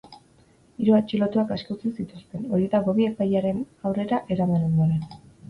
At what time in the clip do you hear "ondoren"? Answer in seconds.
4.73-5.07